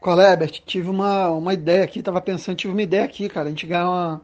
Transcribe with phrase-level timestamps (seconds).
[0.00, 0.34] Qual é?
[0.46, 3.48] Tive uma, uma ideia aqui, tava pensando, tive uma ideia aqui, cara.
[3.48, 4.20] A gente ganhar uma-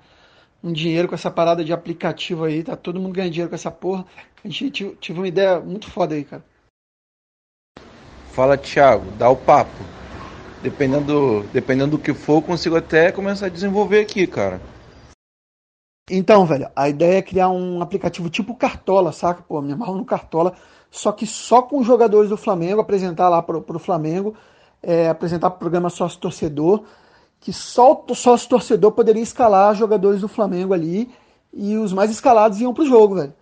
[0.64, 3.70] um dinheiro com essa parada de aplicativo aí, tá todo mundo ganhando dinheiro com essa
[3.70, 4.06] porra.
[4.42, 6.42] A gente tive, tive uma ideia muito foda aí, cara.
[8.32, 9.70] Fala, Thiago, dá o papo.
[10.62, 14.60] Dependendo, dependendo do que for, eu consigo até começar a desenvolver aqui, cara.
[16.10, 19.42] Então, velho, a ideia é criar um aplicativo tipo Cartola, saca?
[19.42, 20.54] Pô, me amarro no Cartola,
[20.90, 24.34] só que só com os jogadores do Flamengo, apresentar lá pro, pro Flamengo,
[24.82, 26.84] é, apresentar pro programa sócio torcedor,
[27.40, 31.10] que só o sócio torcedor poderia escalar jogadores do Flamengo ali
[31.52, 33.34] e os mais escalados iam pro jogo, velho.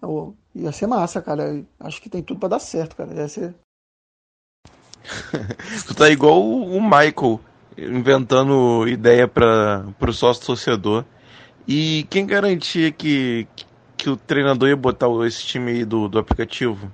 [0.00, 1.62] Ô, ia ser massa, cara.
[1.80, 3.14] Acho que tem tudo pra dar certo, cara.
[3.14, 3.54] Ia ser.
[5.86, 7.40] Tu tá igual o o Michael,
[7.76, 11.04] inventando ideia para pro sócio torcedor.
[11.66, 13.46] E quem garantia que,
[13.96, 16.90] que o treinador ia botar esse time aí do, do aplicativo?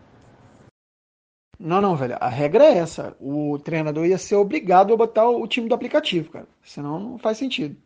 [1.58, 2.16] Não, não, velho.
[2.20, 3.16] A regra é essa.
[3.20, 6.46] O treinador ia ser obrigado a botar o time do aplicativo, cara.
[6.64, 7.76] Senão não faz sentido.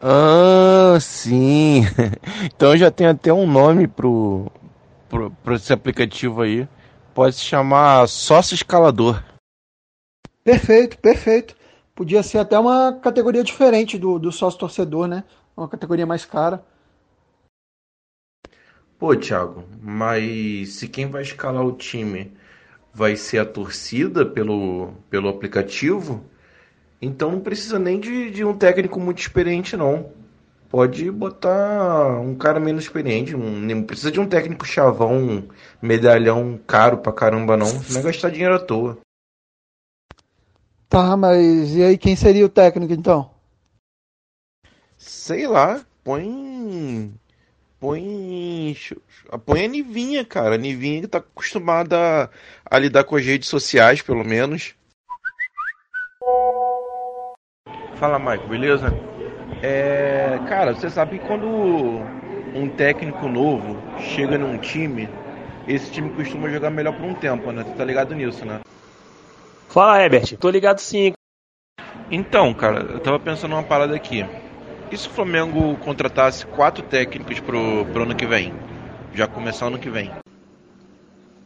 [0.00, 1.82] Ah, sim.
[2.54, 4.50] Então já tem até um nome pro,
[5.08, 6.68] pro, pro esse aplicativo aí.
[7.14, 9.22] Pode se chamar Sócio Escalador.
[10.44, 11.54] Perfeito, perfeito.
[11.94, 15.24] Podia ser até uma categoria diferente do, do sócio torcedor, né?
[15.56, 16.64] Uma categoria mais cara.
[19.02, 22.32] Pô, Thiago, mas se quem vai escalar o time
[22.94, 26.22] vai ser a torcida pelo, pelo aplicativo,
[27.00, 30.12] então não precisa nem de, de um técnico muito experiente, não.
[30.70, 35.48] Pode botar um cara menos experiente, um- não precisa de um técnico chavão, um
[35.82, 37.66] medalhão caro pra caramba, não.
[37.66, 38.98] Senão é gastar dinheiro à toa.
[40.88, 43.28] Tá, mas e aí quem seria o técnico então?
[44.96, 47.12] Sei lá, põe.
[47.82, 48.76] Põe.
[49.44, 50.54] Põe a Nivinha, cara.
[50.54, 54.76] A Nivinha que tá acostumada a, a lidar com as redes sociais, pelo menos.
[57.96, 58.86] Fala, Mike, beleza?
[59.60, 60.38] É.
[60.48, 61.48] Cara, você sabe que quando
[62.54, 65.08] um técnico novo chega num time,
[65.66, 67.64] esse time costuma jogar melhor por um tempo, né?
[67.64, 68.60] Tu tá ligado nisso, né?
[69.68, 70.36] Fala, Herbert.
[70.36, 71.14] Tô ligado sim.
[72.08, 74.24] Então, cara, eu tava pensando numa parada aqui.
[74.92, 78.52] E se o Flamengo contratasse quatro técnicos pro, pro ano que vem?
[79.14, 80.10] Já começar ano que vem.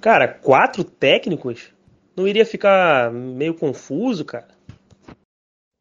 [0.01, 1.73] Cara, quatro técnicos?
[2.17, 4.49] Não iria ficar meio confuso, cara?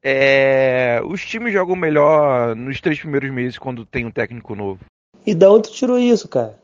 [0.03, 1.01] É.
[1.07, 4.85] Os times jogam melhor nos três primeiros meses quando tem um técnico novo.
[5.25, 6.59] E da onde tu tirou isso, cara?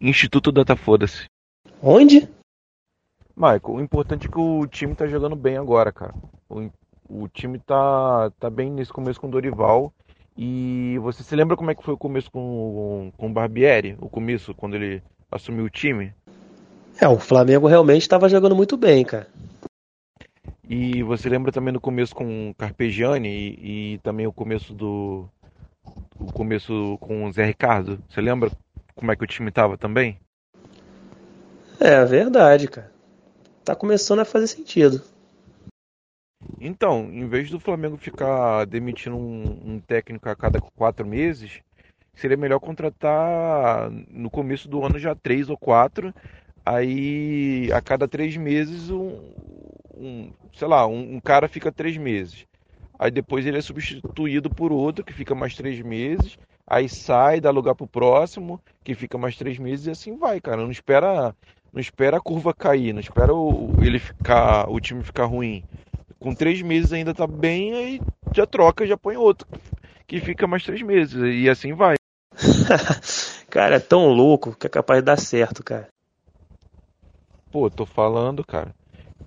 [0.00, 1.26] Instituto Data Foda-se.
[1.80, 2.28] Onde?
[3.36, 6.12] Michael, o importante é que o time tá jogando bem agora, cara.
[6.48, 6.68] O,
[7.12, 9.92] o time tá, tá bem nesse começo com o Dorival.
[10.36, 13.98] E você se lembra como é que foi o começo com, com o Barbieri?
[14.00, 16.14] O começo, quando ele assumiu o time?
[16.98, 19.26] É, o Flamengo realmente estava jogando muito bem, cara.
[20.66, 25.28] E você lembra também do começo com o Carpegiani e, e também o começo do.
[26.18, 27.98] O começo com o Zé Ricardo?
[28.08, 28.50] Você lembra
[28.94, 30.18] como é que o time tava também?
[31.78, 32.90] É verdade, cara.
[33.64, 35.02] Tá começando a fazer sentido.
[36.60, 41.60] Então, em vez do Flamengo ficar demitindo um, um técnico a cada quatro meses,
[42.14, 46.14] seria melhor contratar no começo do ano já três ou quatro,
[46.64, 49.32] aí a cada três meses um,
[49.96, 52.46] um sei lá, um, um cara fica três meses.
[52.98, 57.50] Aí depois ele é substituído por outro que fica mais três meses, aí sai, dá
[57.50, 60.62] lugar pro próximo, que fica mais três meses e assim vai, cara.
[60.62, 61.34] Não espera,
[61.72, 65.64] não espera a curva cair, não espera o, ele ficar, o time ficar ruim
[66.22, 68.00] com três meses ainda tá bem, aí
[68.34, 69.46] já troca, já põe outro,
[70.06, 71.96] que fica mais três meses, e assim vai.
[73.50, 75.88] cara, é tão louco que é capaz de dar certo, cara.
[77.50, 78.74] Pô, tô falando, cara.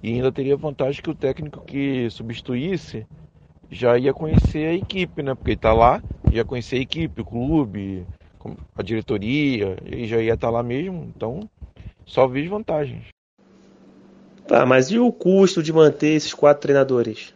[0.01, 3.05] E ainda teria vantagem que o técnico que substituísse
[3.69, 5.35] já ia conhecer a equipe, né?
[5.35, 6.01] Porque ele tá lá,
[6.31, 8.05] ia conhecer a equipe, o clube,
[8.75, 11.49] a diretoria, e já ia estar lá mesmo, então
[12.05, 13.14] só vejo vantagens.
[14.47, 17.33] Tá, mas e o custo de manter esses quatro treinadores?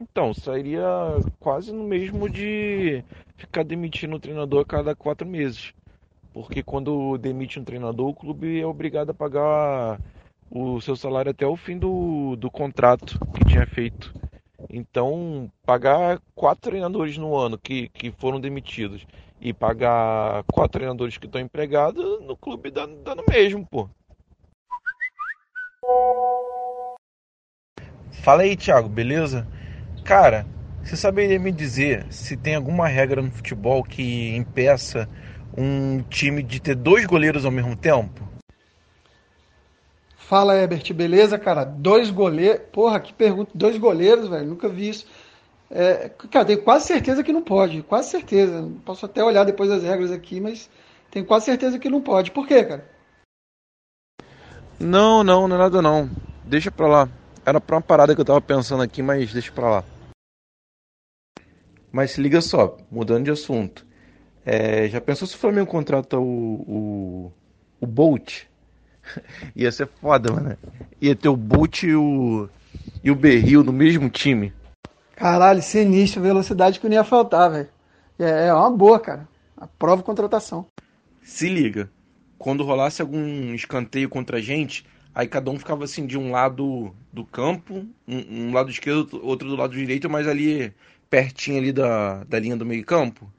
[0.00, 0.82] Então, sairia
[1.38, 3.04] quase no mesmo de
[3.36, 5.74] ficar demitindo o treinador a cada quatro meses.
[6.32, 10.00] Porque quando demite um treinador, o clube é obrigado a pagar
[10.50, 14.14] o seu salário até o fim do, do contrato que tinha feito.
[14.70, 19.06] Então, pagar quatro treinadores no ano que, que foram demitidos
[19.40, 23.88] e pagar quatro treinadores que estão empregados, no clube dá, dá no mesmo, pô.
[28.26, 29.46] Fala aí, Thiago, beleza?
[30.02, 30.44] Cara,
[30.82, 35.08] você saberia me dizer se tem alguma regra no futebol que impeça
[35.56, 38.28] um time de ter dois goleiros ao mesmo tempo?
[40.16, 41.62] Fala, Herbert, beleza, cara?
[41.62, 42.62] Dois goleiros.
[42.72, 43.52] Porra, que pergunta.
[43.54, 44.48] Dois goleiros, velho.
[44.48, 45.06] Nunca vi isso.
[45.70, 47.80] É, cara, tenho quase certeza que não pode.
[47.84, 48.68] Quase certeza.
[48.84, 50.68] Posso até olhar depois as regras aqui, mas
[51.12, 52.32] tenho quase certeza que não pode.
[52.32, 52.90] Por quê, cara?
[54.80, 56.10] Não, não, não é nada não.
[56.44, 57.08] Deixa pra lá.
[57.46, 59.84] Era pra uma parada que eu tava pensando aqui, mas deixa pra lá.
[61.92, 63.86] Mas se liga só, mudando de assunto.
[64.44, 67.32] É, já pensou se o Flamengo contrata o, o,
[67.80, 68.42] o Bolt?
[69.54, 70.58] Ia ser foda, mano.
[71.00, 72.48] Ia ter o Bolt e o,
[73.04, 74.52] e o Berril no mesmo time.
[75.14, 77.68] Caralho, sinistro, velocidade que não ia faltar, velho.
[78.18, 79.26] É, é uma boa, cara.
[79.56, 80.66] Aprova contratação.
[81.22, 81.88] Se liga,
[82.36, 84.84] quando rolasse algum escanteio contra a gente,
[85.16, 89.48] aí cada um ficava assim de um lado do campo, um, um lado esquerdo, outro
[89.48, 90.74] do lado direito, mas ali
[91.08, 93.32] pertinho ali da, da linha do meio campo.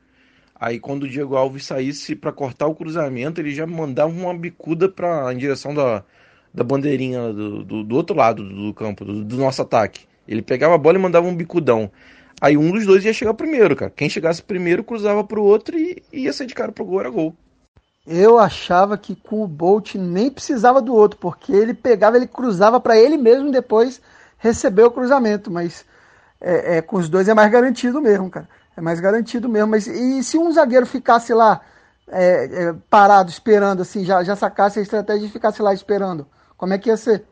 [0.59, 4.89] Aí quando o Diego Alves saísse para cortar o cruzamento, ele já mandava uma bicuda
[4.89, 6.03] pra, em direção da,
[6.51, 10.07] da bandeirinha do, do, do outro lado do campo, do, do, nosso ataque.
[10.27, 11.91] Ele pegava a bola e mandava um bicudão.
[12.41, 13.91] Aí um dos dois ia chegar primeiro, cara.
[13.95, 17.35] Quem chegasse primeiro cruzava pro outro e, ia sair de cara pro gol, era gol.
[18.09, 22.80] Eu achava que com o Bolt nem precisava do outro, porque ele pegava, ele cruzava
[22.80, 24.01] para ele mesmo depois
[24.38, 25.83] receber o cruzamento, mas
[26.39, 28.48] é, é, com os dois é mais garantido mesmo, cara.
[28.77, 29.71] É mais garantido mesmo.
[29.71, 31.59] Mas e se um zagueiro ficasse lá
[32.07, 36.25] é, é, parado, esperando, assim, já, já sacasse a estratégia e ficasse lá esperando?
[36.56, 37.25] Como é que ia ser?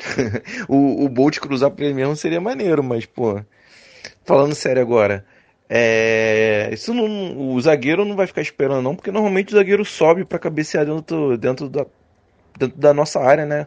[0.68, 3.40] o, o Bolt cruzar pra ele mesmo seria maneiro, mas, pô,
[4.24, 5.24] falando sério agora,
[5.76, 10.24] é, isso não, o zagueiro não vai ficar esperando não, porque normalmente o zagueiro sobe
[10.24, 11.84] para cabecear dentro, dentro, da,
[12.56, 13.66] dentro da nossa área, né?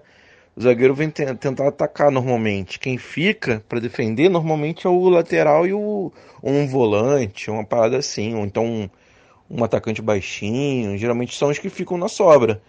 [0.55, 2.79] O zagueiro vem tentar atacar normalmente.
[2.79, 6.09] Quem fica para defender normalmente é o lateral e o
[6.41, 8.89] um volante, uma parada assim, ou então um,
[9.51, 10.97] um atacante baixinho.
[10.97, 12.61] Geralmente são os que ficam na sobra.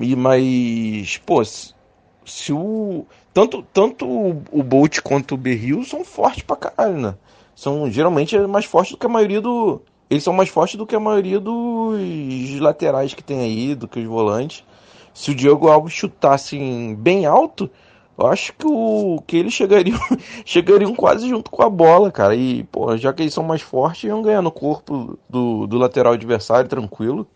[0.00, 3.04] E mas, pô, se o
[3.34, 7.14] tanto tanto o Bolt quanto o Berril são fortes pra caralho, né?
[7.56, 9.80] São geralmente mais fortes do que a maioria do.
[10.10, 13.98] Eles são mais fortes do que a maioria dos laterais que tem aí, do que
[13.98, 14.62] os volantes.
[15.14, 16.58] Se o Diego Alves chutasse
[16.98, 17.68] bem alto,
[18.16, 19.98] eu acho que, o, que eles chegariam,
[20.44, 22.36] chegariam quase junto com a bola, cara.
[22.36, 26.12] E, pô, já que eles são mais fortes, iam ganhar no corpo do, do lateral
[26.12, 27.26] adversário, tranquilo.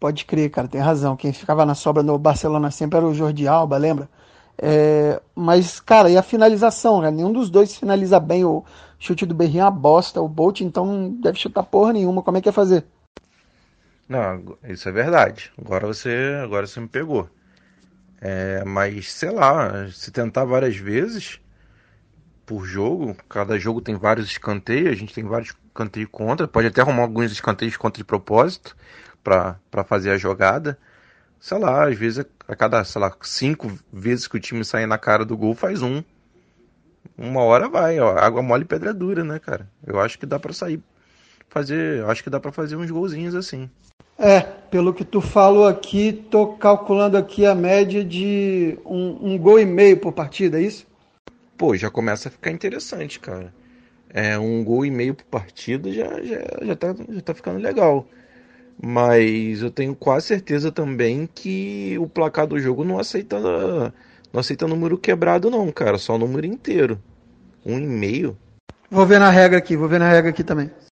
[0.00, 1.16] Pode crer, cara, tem razão.
[1.16, 4.10] Quem ficava na sobra no Barcelona sempre era o Jordi Alba, lembra?
[4.58, 7.00] É, mas, cara, e a finalização?
[7.00, 7.10] Né?
[7.10, 8.44] Nenhum dos dois finaliza bem.
[8.44, 8.64] O
[8.98, 10.20] chute do Berrinho é uma bosta.
[10.20, 12.22] O Bolt, então, não deve chutar porra nenhuma.
[12.22, 12.84] Como é que ia fazer?
[14.08, 15.52] Não, isso é verdade.
[15.58, 17.28] Agora você, agora você me pegou.
[18.20, 21.40] É, mas, sei lá, se tentar várias vezes
[22.46, 26.46] por jogo, cada jogo tem vários escanteios, a gente tem vários escanteios contra.
[26.46, 28.76] Pode até arrumar alguns escanteios contra de propósito
[29.22, 30.78] para fazer a jogada
[31.40, 34.98] sei lá, às vezes a cada, sei lá, cinco vezes que o time sai na
[34.98, 36.02] cara do gol, faz um.
[37.16, 39.68] Uma hora vai, ó, água mole e pedra dura, né, cara?
[39.86, 40.80] Eu acho que dá para sair,
[41.48, 43.70] fazer, acho que dá para fazer uns golzinhos assim.
[44.18, 49.60] É, pelo que tu falou aqui, tô calculando aqui a média de um, um gol
[49.60, 50.86] e meio por partida, é isso?
[51.56, 53.52] Pô, já começa a ficar interessante, cara.
[54.08, 58.06] É, um gol e meio por partida já, já, já, tá, já tá ficando legal.
[58.82, 63.38] Mas eu tenho quase certeza também que o placar do jogo não aceita
[64.32, 67.00] não aceita número quebrado não, cara, só número inteiro.
[67.64, 68.36] Um e meio.
[68.90, 70.70] Vou ver na regra aqui, vou ver na regra aqui também.